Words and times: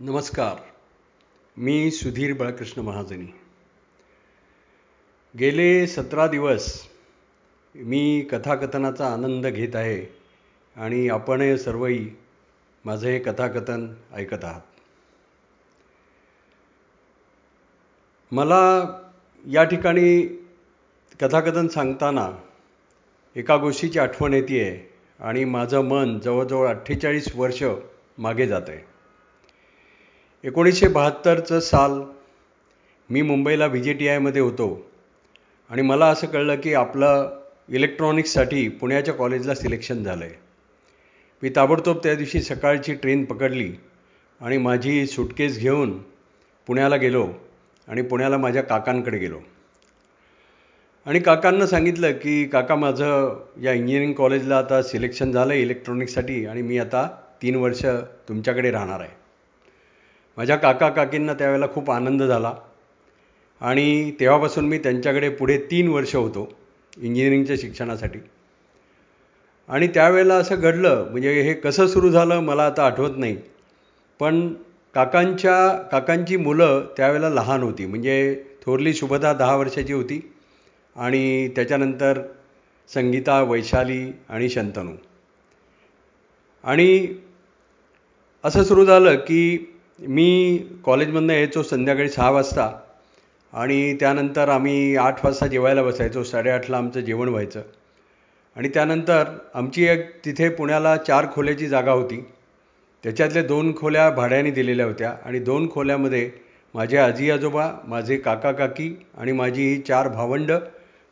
नमस्कार. 0.00 0.56
मी 1.56 1.90
सुधीर 1.90 2.32
बाळकृष्ण 2.32 2.80
महाजनी. 2.82 3.26
गेले 5.38 5.86
सतरा 5.86 6.26
दिवस 6.26 6.82
मी 7.74 8.20
कथाकथनाचा 8.20 9.06
आनंद 9.06 9.46
घेत 9.46 9.76
आहे 9.76 10.14
आणि 10.76 11.08
आपण 11.08 11.56
सर्वही 11.56 12.10
माझं 12.84 13.08
हे 13.08 13.18
कथाकथन 13.18 13.94
ऐकत 14.14 14.44
आहात. 14.44 14.60
मला 18.32 19.00
या 19.46 19.64
ठिकाणी 19.64 20.26
कथाकथन 21.20 21.68
सांगताना 21.68 22.30
एका 23.36 23.56
गोष्टीची 23.56 23.98
आठवण 23.98 24.34
येते 24.34 24.60
आहे 24.60 24.94
आणि 25.20 25.44
माझं 25.44 25.80
मन 25.80 26.18
जवळजवळ 26.18 26.68
अठ्ठेचाळीस 26.68 27.36
वर्ष 27.36 27.62
मागे 28.18 28.46
जात 28.46 28.68
आहे 28.68 28.95
एकोणीसशे 30.44 30.88
बहात्तरचं 30.88 31.60
साल 31.60 32.00
मी 33.10 33.22
मुंबईला 33.22 33.66
व्ही 33.66 33.80
जे 33.82 33.92
टी 33.92 34.08
आयमध्ये 34.08 34.42
होतो. 34.42 34.66
आणि 35.70 35.82
मला 35.82 36.06
असं 36.06 36.26
कळलं 36.26 36.56
की 36.56 36.74
आपलं 36.74 37.38
इलेक्ट्रॉनिक्ससाठी 37.68 38.68
पुण्याच्या 38.68 39.14
कॉलेजला 39.14 39.54
सिलेक्शन 39.54 40.02
झालं 40.02 40.24
आहे 40.24 40.34
मी 41.42 41.50
ताबडतोब 41.56 41.98
त्या 42.02 42.14
दिवशी 42.14 42.42
सकाळची 42.42 42.94
ट्रेन 42.94 43.24
पकडली 43.24 43.70
आणि 44.40 44.58
माझी 44.58 45.06
सुटकेस 45.06 45.58
घेऊन 45.58 45.98
पुण्याला 46.68 46.96
गेलो 46.96 47.26
आणि 47.88 48.02
पुण्याला 48.02 48.36
माझ्या 48.36 48.62
काकांकडे 48.62 49.18
गेलो. 49.18 49.40
आणि 51.06 51.18
काकांना 51.20 51.66
सांगितलं 51.66 52.12
की 52.12 52.44
काका 52.44 52.74
माझं 52.74 53.36
या 53.62 53.72
इंजिनिअरिंग 53.72 54.12
कॉलेजला 54.12 54.58
आता 54.58 54.82
सिलेक्शन 54.82 55.32
झालं 55.32 55.52
आहे 55.52 55.62
इलेक्ट्रॉनिक्ससाठी 55.62 56.44
आणि 56.46 56.62
मी 56.62 56.78
आता 56.78 57.06
तीन 57.42 57.54
वर्ष 57.54 57.84
तुमच्याकडे 58.28 58.70
राहणार 58.70 59.00
आहे. 59.00 59.25
माझ्या 60.36 60.56
काका 60.56 60.88
काकींना 60.88 61.34
त्यावेळेला 61.34 61.66
खूप 61.74 61.90
आनंद 61.90 62.22
झाला. 62.22 62.54
आणि 63.60 64.12
तेव्हापासून 64.20 64.64
मी 64.64 64.78
त्यांच्याकडे 64.78 65.28
पुढे 65.28 65.58
तीन 65.58 65.88
वर्ष 65.88 66.16
होतो 66.16 66.52
इंजिनिअरिंगच्या 66.96 67.56
शिक्षणासाठी. 67.58 68.18
आणि 69.68 69.86
त्यावेळेला 69.86 70.34
असं 70.34 70.60
घडलं 70.60 71.08
म्हणजे 71.10 71.42
हे 71.42 71.54
कसं 71.54 71.86
सुरू 71.86 72.10
झालं 72.10 72.40
मला 72.40 72.66
आता 72.66 72.86
आठवत 72.86 73.16
नाही. 73.16 73.36
पण 74.20 74.54
काकांच्या 74.94 75.82
काकांची 75.92 76.36
मुलं 76.36 76.86
त्यावेळेला 76.96 77.28
लहान 77.28 77.62
होती 77.62 77.86
म्हणजे 77.86 78.44
थोरली 78.64 78.94
शुभदा 78.94 79.32
दहा 79.32 79.56
वर्षाची 79.56 79.92
होती 79.92 80.32
आणि 80.96 81.48
त्याच्यानंतर 81.48 82.20
संगीता 82.94 83.42
वैशाली 83.42 84.12
आणि 84.28 84.48
शंतनू. 84.48 84.92
आणि 86.64 87.08
असं 88.44 88.62
सुरू 88.62 88.84
झालं 88.84 89.14
की 89.14 89.72
मी 89.98 90.58
कॉलेजमधनं 90.84 91.32
यायचो 91.32 91.62
संध्याकाळी 91.62 92.08
सहा 92.08 92.30
वाजता 92.30 92.80
आणि 93.52 93.96
त्यानंतर 94.00 94.48
आम्ही 94.48 94.96
आठ 94.96 95.24
वाजता 95.24 95.46
जेवायला 95.46 95.82
बसायचो 95.82 96.24
साडेआठला 96.24 96.76
आमचं 96.76 97.00
जेवण 97.00 97.28
व्हायचं. 97.28 97.62
आणि 98.56 98.68
त्यानंतर 98.68 99.24
आमची 99.54 99.84
एक 99.84 100.24
तिथे 100.24 100.48
पुण्याला 100.48 100.96
चार 100.96 101.26
खोल्याची 101.32 101.66
जागा 101.66 101.92
होती. 101.92 102.26
त्याच्यातल्या 103.02 103.42
दोन 103.42 103.76
खोल्या 103.76 104.10
भाड्याने 104.10 104.50
दिलेल्या 104.50 104.86
होत्या 104.86 105.14
आणि 105.24 105.38
दोन 105.38 105.70
खोल्यामध्ये 105.70 106.30
माझे 106.74 106.96
आजी 106.96 107.30
आजोबा 107.30 107.72
माझे 107.84 108.16
काका 108.16 108.52
काकी 108.52 109.02
आणि 109.18 109.32
माझी 109.32 109.62
ही 109.62 109.80
चार 109.80 110.08
भावंडं 110.08 110.58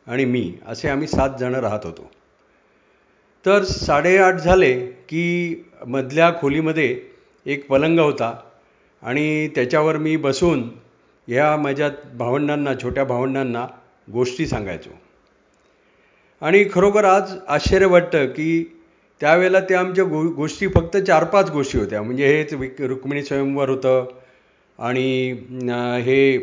आणि 0.07 0.25
मी 0.25 0.53
असे 0.67 0.89
आम्ही 0.89 1.07
सात 1.07 1.29
जणं 1.39 1.59
राहत 1.59 1.79
होतो. 1.83 2.11
तर 3.45 3.63
साडेआठ 3.63 4.35
झाले 4.35 4.85
की 4.85 5.55
मधल्या 5.87 6.31
खोलीमध्ये 6.41 7.01
एक 7.45 7.67
पलंग 7.67 7.99
होता. 7.99 8.39
आणि 9.03 9.47
त्याच्यावर 9.55 9.97
मी 9.97 10.15
बसून 10.17 10.69
ह्या 11.27 11.55
माझ्या 11.57 11.89
भावंडांना 12.17 12.73
छोट्या 12.81 13.03
भावंडांना 13.03 13.65
गोष्टी 14.13 14.45
सांगायचो. 14.47 14.89
आणि 16.41 16.63
खरोखर 16.73 17.05
आज 17.05 17.35
आश्चर्य 17.47 17.85
वाटतं 17.85 18.25
की 18.27 18.63
त्यावेळेला 19.21 19.59
त्या 19.59 19.79
आमच्या 19.79 20.05
गो 20.05 20.21
गोष्टी 20.35 20.67
फक्त 20.67 20.97
चार 20.97 21.23
पाच 21.23 21.49
गोष्टी 21.51 21.77
होत्या. 21.79 22.01
म्हणजे 22.01 22.27
हेच 22.27 22.53
विक 22.53 22.81
रुक्मिणी 22.81 23.23
स्वयंवर 23.23 23.69
होतं 23.69 24.05
आणि 24.79 25.31
हे 26.05 26.37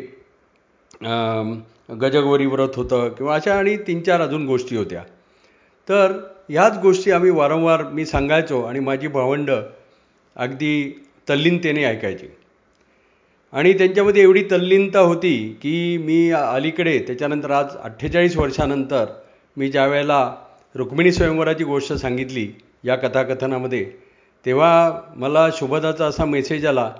गजगोरी 2.01 2.45
व्रत 2.45 2.75
होतं 2.75 3.09
किंवा 3.17 3.35
अशा 3.35 3.55
आणि 3.55 3.75
तीन 3.87 4.01
चार 4.01 4.21
अजून 4.21 4.45
गोष्टी 4.47 4.77
होत्या. 4.77 5.01
तर 5.87 6.11
ह्याच 6.49 6.77
गोष्टी 6.81 7.11
आम्ही 7.11 7.31
वारंवार 7.31 7.83
मी 7.93 8.05
सांगायचो 8.05 8.61
आणि 8.63 8.79
माझी 8.79 9.07
भावंडं 9.07 9.63
अगदी 10.35 11.03
तल्लीनतेने 11.29 11.83
ऐकायची. 11.85 12.27
आणि 13.53 13.73
त्यांच्यामध्ये 13.73 14.21
एवढी 14.21 14.43
तल्लीनता 14.51 14.99
होती 14.99 15.57
की 15.61 15.97
मी 15.97 16.31
अलीकडे 16.31 16.99
त्याच्यानंतर 16.99 17.51
आज 17.51 17.75
अठ्ठेचाळीस 17.77 18.37
वर्षानंतर 18.37 19.05
मी 19.57 19.71
ज्या 19.71 19.85
वेळेला 19.87 20.35
रुक्मिणी 20.75 21.11
स्वयंवराची 21.11 21.63
गोष्ट 21.63 21.93
सांगितली 21.93 22.47
या 22.83 22.95
कथाकथनामध्ये 22.95 23.85
तेव्हा 24.45 25.01
मला 25.15 25.49
शुभदाचा 25.53 26.05
असा 26.05 26.25
मेसेज 26.25 26.65
आला 26.65 26.91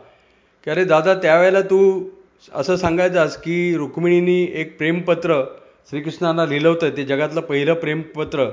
की 0.64 0.72
अरे 0.72 0.84
दादा 0.84 1.14
त्यावेळेला 1.14 1.62
तू 1.62 2.10
असं 2.54 2.76
सांगायचास 2.76 3.38
की 3.38 3.76
रुक्मिणीनी 3.78 4.48
एक 4.54 4.78
प्रेमपत्र 4.78 5.44
श्रीकृष्णांना 5.90 6.46
लिहिलं 6.46 6.70
होतं 6.70 6.90
ते 6.90 7.04
जगातलं 7.04 7.42
पहिलं 7.42 7.74
प्रेमपत्र 7.74 8.50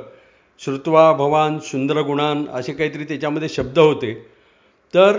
श्रुत्वा 0.58 1.12
भवान 1.12 1.58
सुंदर 1.58 2.00
गुणान 2.00 2.44
असे 2.54 2.72
काहीतरी 2.72 3.04
त्याच्यामध्ये 3.04 3.48
शब्द 3.48 3.78
होते. 3.78 4.14
तर 4.94 5.18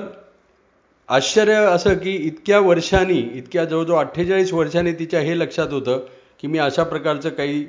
आश्चर्य 1.12 1.54
असं 1.54 1.98
की 1.98 2.12
इतक्या 2.18 2.60
वर्षांनी 2.60 3.18
इतक्या 3.34 3.64
जवळजवळ 3.66 4.00
अठ्ठेचाळीस 4.00 4.54
वर्षांनी 4.54 4.92
तिच्या 4.94 5.20
हे 5.20 5.38
लक्षात 5.40 5.72
होतं 5.72 6.06
की 6.40 6.48
मी 6.48 6.58
अशा 6.58 6.84
प्रकारचं 6.84 7.30
काही 7.30 7.64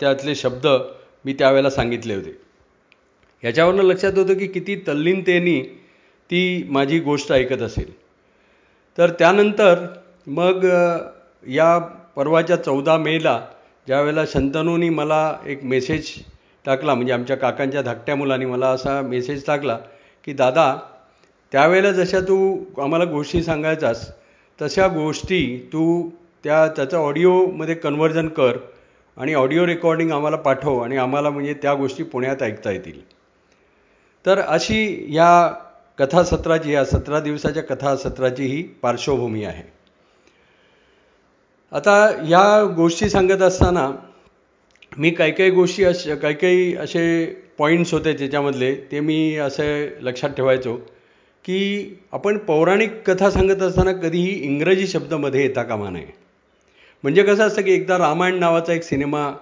त्यातले 0.00 0.34
शब्द 0.34 0.66
मी 1.24 1.32
त्यावेळेला 1.32 1.70
सांगितले 1.70 2.14
होते. 2.14 2.30
ह्याच्यावरनं 3.42 3.82
लक्षात 3.82 4.18
होतं 4.18 4.38
की 4.38 4.46
किती 4.46 4.76
तल्लीनतेनी 4.88 5.60
ती 6.30 6.66
माझी 6.70 6.98
गोष्ट 7.00 7.32
ऐकत 7.32 7.62
असेल. 7.62 7.92
तर 8.98 9.10
त्यानंतर 9.10 9.86
मग 10.26 10.64
या 11.46 11.78
परवाच्या 12.16 12.56
चौदा 12.56 12.96
मेला 12.96 13.40
ज्यावेळेला 13.86 14.24
शंतनूनी 14.26 14.88
मला 14.88 15.22
एक 15.46 15.64
मेसेज 15.64 16.12
टाकला 16.64 16.94
म्हणजे 16.94 17.12
आमच्या 17.12 17.36
काकांच्या 17.36 17.82
धाकट्या 17.82 18.16
मुलांनी 18.16 18.44
मला 18.44 18.68
असा 18.68 19.00
मेसेज 19.02 19.44
टाकला 19.46 19.78
की 20.24 20.32
दादा 20.32 20.74
त्यावेळेला 21.52 21.92
जशा 21.92 22.20
तू 22.20 22.58
आम्हाला 22.80 23.04
गोष्टी 23.04 23.42
सांगायचास 23.42 24.10
तशा 24.62 24.88
गोष्टी 24.88 25.68
तू 25.72 26.10
त्या 26.44 26.66
त्याचं 26.68 26.96
ऑडिओमध्ये 26.96 27.74
कन्वर्जन 27.74 28.28
कर 28.28 28.56
आणि 29.16 29.34
ऑडिओ 29.34 29.66
रेकॉर्डिंग 29.66 30.10
आम्हाला 30.12 30.36
पाठव 30.36 30.78
आणि 30.78 30.96
आम्हाला 30.96 31.30
म्हणजे 31.30 31.54
त्या 31.54 31.74
गोष्टी 31.74 32.02
पुण्यात 32.02 32.42
ऐकता 32.42 32.70
येतील. 32.70 33.00
तर 34.26 34.38
अशी 34.38 35.06
या 35.08 35.48
कथासत्राची 35.98 36.72
या 36.72 36.84
सतरा 36.84 37.20
दिवसाच्या 37.20 37.62
कथासत्राची 37.62 38.44
ही 38.44 38.62
पार्श्वभूमी 38.62 39.44
आहे. 39.44 39.62
आता 41.72 42.10
या 42.28 42.64
गोष्टी 42.64 43.08
सांगत 43.10 43.42
असताना 43.42 43.90
मी 44.98 45.10
काही 45.10 45.32
काही 45.32 45.50
गोष्टी 45.50 45.84
अश 45.84 46.08
काही 46.08 46.34
काही 46.34 46.74
असे 46.76 47.24
पॉईंट्स 47.58 47.94
होते 47.94 48.12
त्याच्यामधले 48.12 48.74
ते 48.74 49.00
मी 49.00 49.36
असे 49.36 49.96
लक्षात 50.00 50.30
ठेवायचो. 50.30 50.78
की 51.48 51.98
आपण 52.12 52.38
पौराणिक 52.38 52.90
कथा 53.06 53.30
सांगत 53.30 53.62
असताना 53.62 53.92
कधीही 53.92 54.30
इंग्रजी 54.30 54.86
शब्दमध्ये 54.86 55.42
येता 55.42 55.62
कामा 55.62 55.90
नये. 55.90 56.06
म्हणजे 57.04 57.22
कसं 57.22 57.46
असतं 57.46 57.62
की 57.62 57.72
एकदा 57.72 57.98
रामायण 57.98 58.38
नावाचा 58.38 58.72
एक 58.72 58.82
सिनेमा 58.82 59.32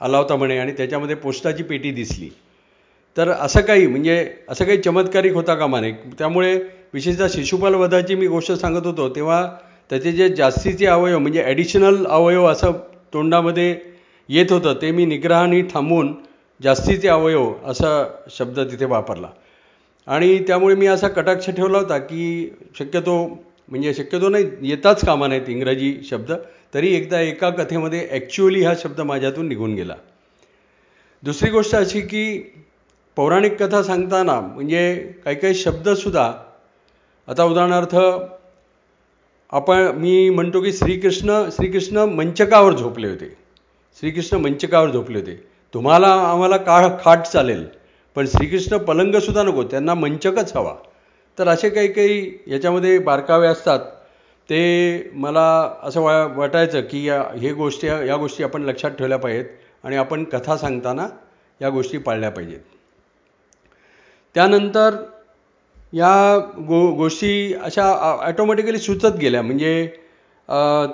आला 0.00 0.18
होता 0.18 0.36
म्हणे 0.36 0.58
आणि 0.58 0.72
त्याच्यामध्ये 0.72 1.16
पोस्टाची 1.16 1.62
पेटी 1.62 1.90
दिसली. 1.90 2.28
तर 3.16 3.30
असं 3.30 3.60
काही 3.60 3.86
म्हणजे 3.86 4.34
असं 4.48 4.64
काही 4.64 4.78
चमत्कारिक 4.78 5.34
होता 5.34 5.54
कामा 5.54 5.80
नये. 5.80 5.92
त्यामुळे 6.18 6.54
विशेषतः 6.94 7.26
शिशुपाल 7.28 7.74
वधाची 7.74 8.14
मी 8.14 8.26
गोष्ट 8.26 8.52
सांगत 8.52 8.86
होतो 8.86 9.08
तेव्हा 9.08 9.46
त्याचे 9.90 10.12
जे 10.12 10.28
जास्तीचे 10.28 10.86
अवयव 10.86 11.18
म्हणजे 11.18 11.42
ॲडिशनल 11.42 12.04
अवयव 12.06 12.46
असं 12.46 12.72
तोंडामध्ये 13.12 13.74
येत 14.28 14.52
होतं 14.52 14.74
ते 14.82 14.90
मी 14.90 15.06
निग्रहाने 15.06 15.62
थांबवून 15.62 16.14
जास्तीचे 16.62 17.08
अवयव 17.08 17.52
असा 17.64 18.04
शब्द 18.30 18.60
तिथे 18.60 18.84
वापरला. 18.84 19.28
आणि 20.06 20.38
त्यामुळे 20.46 20.74
मी 20.74 20.86
असा 20.86 21.08
कटाक्ष 21.08 21.50
ठेवला 21.50 21.78
होता 21.78 21.98
की 21.98 22.54
शक्यतो 22.78 23.16
म्हणजे 23.68 23.94
शक्यतो 23.94 24.28
नाही 24.28 24.44
येताच 24.62 25.04
कामा 25.04 25.26
नाहीत 25.26 25.48
इंग्रजी 25.48 25.94
शब्द 26.10 26.32
तरी 26.74 26.94
एकदा 26.94 27.20
एका 27.20 27.50
कथेमध्ये 27.50 28.06
ॲक्च्युअली 28.10 28.62
हा 28.64 28.72
शब्द 28.78 29.00
माझ्यातून 29.00 29.48
निघून 29.48 29.74
गेला. 29.74 29.94
दुसरी 31.22 31.50
गोष्ट 31.50 31.74
अशी 31.74 32.00
की 32.00 32.24
पौराणिक 33.16 33.62
कथा 33.62 33.82
सांगताना 33.82 34.40
म्हणजे 34.40 34.96
काही 35.24 35.36
काही 35.36 35.54
शब्दसुद्धा 35.54 36.32
आता 37.28 37.44
उदाहरणार्थ 37.44 37.96
आपण 39.52 39.90
मी 39.96 40.30
म्हणतो 40.30 40.60
की 40.60 40.72
श्रीकृष्ण 40.72 41.42
श्रीकृष्ण 41.52 42.04
मंचकावर 42.14 42.76
झोपले 42.76 43.08
होते. 43.08 43.28
श्रीकृष्ण 44.02 44.36
मंचकावर 44.36 44.90
झोपले 44.90 45.18
होते. 45.18 45.34
तुम्हाला 45.74 46.08
आम्हाला 46.30 46.56
का 46.56 46.96
खाट 47.04 47.22
चालेल. 47.22 47.64
पण 48.16 48.26
श्रीकृष्ण 48.26 48.76
पलंगसुद्धा 48.76 49.42
नको 49.42 49.62
त्यांना 49.62 49.94
मंचकच 49.94 50.56
हवा. 50.56 50.74
तर 51.38 51.48
असे 51.48 51.68
काही 51.70 51.88
काही 51.88 52.38
याच्यामध्ये 52.46 52.98
बारकावे 52.98 53.46
असतात. 53.46 53.78
ते 54.48 55.10
मला 55.14 55.74
असं 55.82 56.00
वा 56.00 56.26
वाटायचं 56.26 56.80
की 56.80 57.08
या 57.08 57.22
हे 57.40 57.52
गोष्टी 57.52 57.86
या 57.86 58.16
गोष्टी 58.16 58.44
आपण 58.44 58.62
लक्षात 58.62 58.90
ठेवल्या 58.90 59.18
पाहिजेत 59.18 59.44
आणि 59.84 59.96
आपण 59.96 60.24
कथा 60.24 60.56
सांगताना 60.56 61.08
या 61.60 61.70
गोष्टी 61.70 61.98
पाळल्या 61.98 62.30
पाहिजेत. 62.30 62.60
त्यानंतर 64.34 64.96
या 65.92 66.38
गो 66.58 66.92
गोष्टी 66.92 67.54
अशा 67.54 68.18
ॲटोमॅटिकली 68.22 68.78
सुचत 68.78 69.16
गेल्या. 69.20 69.42
म्हणजे 69.42 69.88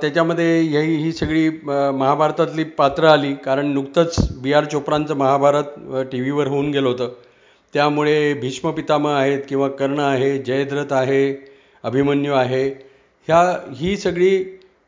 त्याच्यामध्ये 0.00 0.61
ही 0.61 0.97
ही 1.03 1.12
सगळी 1.12 1.49
महाभारतातली 1.64 2.64
पात्रं 2.79 3.08
आली. 3.08 3.32
कारण 3.44 3.67
नुकतंच 3.75 4.17
बी 4.43 4.53
आर 4.53 4.64
चोप्रांचं 4.64 5.17
महाभारत 5.17 5.79
टी 6.12 6.20
व्हीवर 6.20 6.47
होऊन 6.47 6.70
गेलं 6.70 6.88
होतं. 6.88 7.12
त्यामुळे 7.75 8.32
भीष्म 8.41 8.70
पितामह 8.70 9.12
आहेत 9.12 9.41
किंवा 9.49 9.69
कर्ण 9.79 10.00
आहे 10.00 10.37
जयद्रथ 10.38 10.93
आहे 10.93 11.35
अभिमन्यू 11.85 12.32
आहे. 12.32 12.69
ह्या 13.29 13.41
ही 13.76 13.97
सगळी 13.97 14.37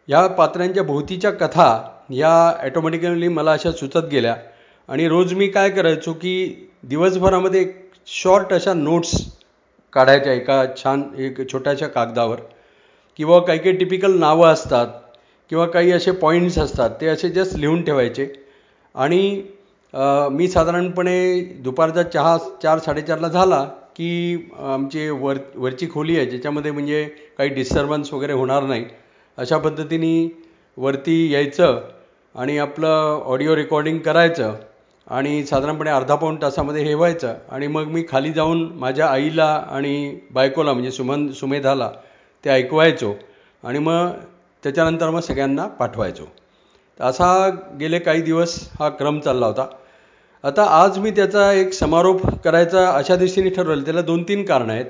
ह्या 0.09 0.27
पात्रांच्या 0.27 0.83
भोवतीच्या 0.83 1.31
कथा 1.31 1.71
ह्या 2.11 2.53
ॲटोमॅटिकली 2.63 3.29
मला 3.29 3.53
अशा 3.53 3.73
सुचत 3.73 4.09
गेल्या. 4.13 4.35
आणि 4.89 5.09
रोज 5.09 5.33
मी 5.35 5.49
काय 5.49 5.71
करायचो 5.71 6.13
की 6.13 6.69
दिवसभरामध्ये 6.89 7.65
शॉर्ट 8.07 8.53
अशा 8.55 8.75
नोट्स 8.75 9.17
काढायच्या 9.93 10.33
एका 10.33 10.65
छान 10.77 11.03
एक 11.19 11.41
छोट्याशा 11.53 11.87
कागदावर. 11.87 12.39
किंवा 13.19 13.39
काही 13.41 13.59
काही 13.59 13.77
टिपिकल 13.77 14.19
नावं 14.19 14.49
असतात 14.49 14.87
किंवा 15.51 15.67
काही 15.67 15.91
असे 15.93 16.11
पॉईंट्स 16.21 16.59
असतात 16.59 16.91
ते 17.01 17.07
असे 17.09 17.29
जस्ट 17.31 17.57
लिहून 17.57 17.83
ठेवायचे. 17.85 18.27
आणि 18.95 19.43
मी 20.33 20.49
साधारणपणे 20.49 21.41
दुपारचा 21.65 22.03
चहा 22.03 22.37
चार 22.63 22.79
साडेचारला 22.79 23.29
झाला 23.29 23.63
की 23.97 24.49
आमची 24.65 25.09
वर 25.11 25.37
वरची 25.57 25.87
खोली 25.91 26.17
आहे 26.17 26.27
ज्याच्यामध्ये 26.27 26.71
म्हणजे 26.71 27.05
काही 27.39 27.51
डिस्टर्बन्स 27.55 28.13
वगैरे 28.13 28.33
होणार 28.33 28.63
नाही. 28.63 28.85
अशा 29.39 29.59
पद्धतीने 29.59 30.29
वरती 30.79 31.33
यायचं 31.33 31.81
आणि 32.35 32.59
आपलं 32.59 33.23
ऑडिओ 33.27 33.57
रेकॉर्डिंग 33.57 33.99
करायचं 33.99 34.55
आणि 35.07 35.45
साधारणपणे 35.47 35.91
अर्धा 35.91 36.15
पाऊण 36.15 36.37
तासामध्ये 36.43 36.83
हे 36.85 36.95
व्हायचं. 36.95 37.35
आणि 37.51 37.67
मग 37.67 37.87
मी 37.93 38.05
खाली 38.09 38.33
जाऊन 38.33 38.63
माझ्या 38.79 39.07
आईला 39.07 39.47
आणि 39.71 40.19
बायकोला 40.33 40.73
म्हणजे 40.73 40.91
सुमन 40.91 41.29
सुमेधाला 41.33 41.91
ते 42.45 42.51
ऐकवायचो 42.51 43.15
आणि 43.65 43.79
मग 43.79 44.11
त्याच्यानंतर 44.65 45.11
मग 45.11 45.21
सगळ्यांना 45.21 45.67
पाठवायचो. 45.67 46.25
असा 47.01 47.49
गेले 47.81 47.99
काही 47.99 48.23
दिवस 48.23 48.59
हा 48.81 48.89
क्रम 48.89 49.21
चालला 49.21 49.47
होता. 49.47 49.67
आता 50.45 50.65
आज 50.83 50.99
मी 50.99 51.11
त्याचा 51.11 51.53
एक 51.53 51.73
समारोप 51.73 52.41
करायचा 52.45 52.89
अशा 52.91 53.17
दिशेने 53.17 53.51
ठरवलं. 53.51 53.85
त्याला 53.85 54.03
दोन 54.03 54.23
तीन 54.23 54.45
कारणं 54.45 54.73
आहेत. 54.73 54.87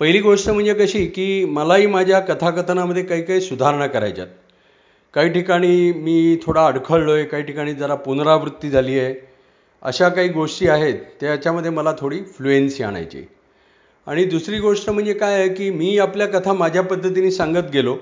पहिली 0.00 0.20
गोष्ट 0.20 0.50
म्हणजे 0.50 0.74
कशी 0.74 1.06
की 1.06 1.44
मलाही 1.44 1.86
माझ्या 1.86 2.20
कथाकथनामध्ये 2.20 3.02
काही 3.02 3.22
काही 3.22 3.40
सुधारणा 3.40 3.86
करायच्यात. 3.86 4.26
काही 5.14 5.30
ठिकाणी 5.30 5.92
मी 5.92 6.38
थोडा 6.46 6.66
अडखळलो 6.66 7.12
आहे 7.12 7.24
काही 7.24 7.42
ठिकाणी 7.42 7.74
जरा 7.74 7.94
पुनरावृत्ती 7.94 8.70
झाली 8.70 8.98
आहे 8.98 9.14
अशा 9.82 10.08
काही 10.08 10.28
गोष्टी 10.28 10.68
आहेत 10.68 10.94
त्याच्यामध्ये 11.20 11.70
मला 11.70 11.92
थोडी 11.98 12.22
फ्लुएन्सी 12.36 12.82
आणायची 12.82 13.22
आणि 14.06 14.24
दुसरी 14.24 14.58
गोष्ट 14.58 14.90
म्हणजे 14.90 15.12
काय 15.12 15.34
आहे 15.34 15.48
की 15.48 15.70
मी 15.70 15.96
आपल्या 15.98 16.26
कथा 16.26 16.52
माझ्या 16.52 16.82
पद्धतीने 16.82 17.30
सांगत 17.30 17.70
गेलो 17.72 17.94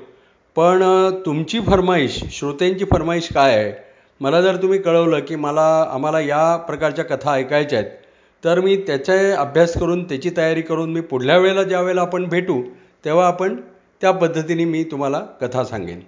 पण 0.57 0.83
तुमची 1.27 1.61
फरमाईश 1.61 2.19
श्रोत्यांची 2.31 2.85
फरमाईश 2.85 3.29
काय 3.35 3.57
आहे? 3.57 3.73
मला 4.21 4.41
जर 4.43 4.57
तुम्ही 4.57 4.79
कळवलं 4.79 5.21
की 5.21 5.37
मला 5.37 5.67
आम्हाला 5.93 6.21
या 6.21 6.57
प्रकारच्या 6.57 7.05
कथा 7.05 7.33
ऐकायच्या 7.33 7.79
आहेत 7.79 7.91
तर 8.43 8.61
मी 8.61 8.77
त्याचा 8.77 9.15
अभ्यास 9.41 9.75
करून 9.75 10.05
त्याची 10.05 10.31
तयारी 10.37 10.63
करून 10.63 10.93
मी 10.93 11.01
पुढल्या 11.01 11.37
वेळेला 11.39 11.63
ज्या 11.63 11.81
वेळेला 11.81 12.01
आपण 12.01 12.25
भेटू 12.29 12.61
तेव्हा 13.05 13.27
आपण 13.27 13.57
त्या 14.01 14.11
पद्धतीने 14.11 14.65
मी 14.65 14.83
तुम्हाला 14.85 15.21
कथा 15.41 15.65
सांगेन. 15.65 16.01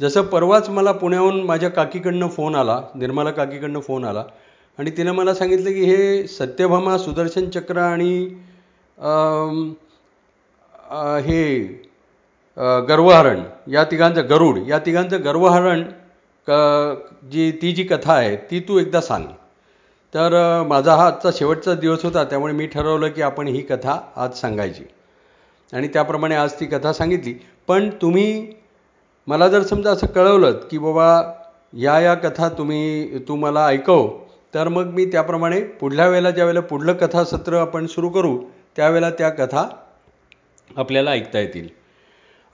जसं 0.00 0.22
परवाच 0.22 0.68
मला 0.68 0.92
पुण्याहून 0.92 1.42
माझ्या 1.42 1.68
काकीकडनं 1.68 2.28
फोन 2.28 2.54
आला 2.54 2.80
निर्मला 2.94 3.30
काकीकडनं 3.30 3.80
फोन 3.80 4.04
आला 4.04 4.24
आणि 4.78 4.90
तिनं 4.90 5.12
मला 5.12 5.34
सांगितलं 5.34 5.70
की 5.70 5.84
हे 5.84 6.26
सत्यभामा 6.26 6.96
सुदर्शन 6.98 7.48
चक्र 7.50 7.78
आणि 7.78 8.28
हे 11.26 11.62
गर्वहरण 12.88 13.42
या 13.72 13.84
तिघांचं 13.90 14.28
गरुड 14.30 14.58
या 14.68 14.78
तिघांचं 14.86 15.24
गर्वहरण 15.24 15.82
क 16.46 16.50
जी 17.32 17.50
ती 17.62 17.72
जी 17.72 17.84
कथा 17.84 18.12
आहे 18.14 18.36
ती 18.50 18.60
तू 18.68 18.78
एकदा 18.78 19.00
सांग. 19.00 19.24
तर 20.14 20.62
माझा 20.68 20.94
हा 20.96 21.06
आजचा 21.06 21.30
शेवटचा 21.34 21.74
दिवस 21.74 22.04
होता 22.04 22.24
त्यामुळे 22.24 22.52
मी 22.54 22.66
ठरवलं 22.66 23.08
की 23.08 23.22
आपण 23.22 23.46
ही 23.48 23.60
कथा 23.60 23.98
आज 24.16 24.40
सांगायची. 24.40 24.84
आणि 25.72 25.88
त्याप्रमाणे 25.88 26.34
आज 26.34 26.52
ती 26.60 26.66
कथा 26.66 26.92
सांगितली. 26.92 27.34
पण 27.68 27.88
तुम्ही 28.02 28.52
मला 29.28 29.48
जर 29.48 29.62
समजा 29.62 29.90
असं 29.90 30.06
कळवलं 30.06 30.52
की 30.70 30.78
बाबा 30.78 31.22
या 31.82 31.98
या 32.00 32.14
कथा 32.14 32.48
तुम्ही 32.58 33.18
तू 33.28 33.36
मला 33.36 33.66
ऐकव 33.66 34.08
तर 34.54 34.68
मग 34.68 34.90
मी 34.94 35.04
त्याप्रमाणे 35.12 35.60
पुढल्या 35.80 36.06
वेळेला 36.08 36.30
ज्या 36.30 36.44
वेळेला 36.44 36.60
पुढलं 36.60 36.92
कथासत्र 36.92 37.56
आपण 37.56 37.86
सुरू 37.86 38.08
करू 38.08 38.38
त्यावेळेला 38.76 39.10
त्या 39.10 39.28
कथा 39.28 39.68
आपल्याला 40.76 41.10
ऐकता 41.10 41.40
येतील. 41.40 41.68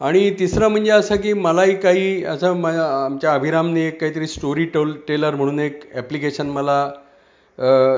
आणि 0.00 0.31
तिसरं 0.38 0.69
म्हणजे 0.69 0.90
असं 0.90 1.17
की 1.17 1.32
मलाही 1.32 1.75
काही 1.76 2.25
असं 2.25 2.52
म 2.52 2.67
आमच्या 2.67 3.34
अभिरामने 3.34 3.87
एक 3.87 4.00
काहीतरी 4.00 4.26
स्टोरी 4.26 4.64
टोल 4.64 4.96
टेलर 5.08 5.34
म्हणून 5.34 5.58
एक 5.58 5.81
ॲप्लिकेशन 5.94 6.46
मला 6.46 6.90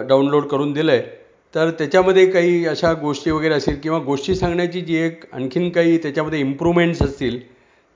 डाउनलोड 0.09 0.47
करून 0.47 0.73
दिलं 0.73 0.93
आहे 0.93 1.03
तर 1.55 1.71
त्याच्यामध्ये 1.71 2.27
काही 2.27 2.67
अशा 2.67 2.93
गोष्टी 2.93 3.31
वगैरे 3.31 3.55
असतील 3.55 3.81
किंवा 3.81 3.99
गोष्टी 3.99 4.35
सांगण्याची 4.35 4.81
जी 4.81 4.97
एक 4.97 5.25
आणखीन 5.33 5.71
काही 5.71 5.99
त्याच्यामध्ये 5.99 6.41
इम्प्रूव्हमेंट्स 6.41 7.03
असतील 7.03 7.41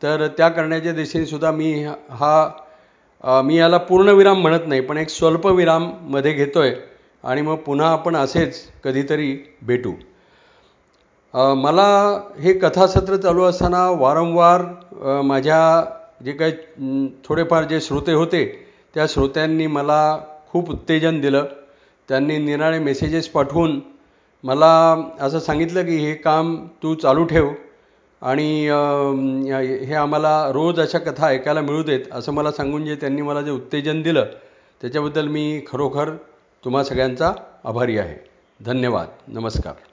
तर 0.03 0.27
त्या 0.27 0.49
करण्याच्या 0.49 0.93
दिशेने 0.93 1.51
मी 1.51 1.85
हा 2.11 3.43
मी 3.45 3.57
याला 3.57 3.77
पूर्णविराम 3.77 4.41
म्हणत 4.41 4.67
नाही 4.67 4.81
पण 4.81 4.97
एक 4.97 5.09
स्वल्पविराममध्ये 5.09 6.33
घेतो 6.33 6.61
आहे 6.61 6.75
आणि 7.25 7.43
मग 7.43 7.57
पुन्हा 7.57 7.91
आपण 7.91 8.17
असेच 8.17 8.69
कधीतरी 8.85 9.37
भेटू. 9.63 9.93
मला 11.37 11.87
हे 12.41 12.53
कथासत्र 12.53 13.17
चालू 13.17 13.43
असताना 13.45 13.89
वारंवार 13.91 14.63
माझ्या 15.23 15.59
जे 16.25 16.33
काही 16.33 17.09
थोडेफार 17.25 17.65
जे 17.65 17.81
श्रोते 17.81 18.13
होते 18.13 18.45
त्या 18.95 19.07
श्रोत्यांनी 19.09 19.67
मला 19.67 19.99
खूप 20.49 20.71
उत्तेजन 20.71 21.21
दिलं. 21.21 21.45
त्यांनी 22.09 22.37
निराळे 22.39 22.79
मेसेजेस 22.79 23.29
पाठवून 23.29 23.81
मला 24.45 24.71
असं 25.21 25.39
सांगितलं 25.39 25.85
की 25.85 25.97
हे 25.97 26.15
काम 26.15 26.57
तू 26.83 26.95
चालू 26.95 27.25
ठेव 27.25 27.49
आणि 28.23 28.49
हे 29.87 29.95
आम्हाला 29.95 30.35
रोज 30.53 30.81
अशा 30.81 30.99
कथा 30.99 31.27
ऐकायला 31.27 31.61
मिळू 31.61 31.83
देत 31.83 32.13
असं 32.13 32.33
मला 32.33 32.53
सांगून 32.53 32.85
जे 32.85 32.95
त्यांनी 32.95 33.23
मला 33.23 33.43
जे 33.43 33.51
उत्तेजन 33.51 34.01
दिलं 34.03 34.25
त्याच्याबद्दल 34.81 35.29
मी 35.29 35.61
खरोखर 35.69 36.11
तुम्हा 36.65 36.85
सगळ्यांचा 36.85 37.33
आभारी 37.65 37.99
आहे. 37.99 38.17
धन्यवाद. 38.61 39.09
नमस्कार. 39.29 39.86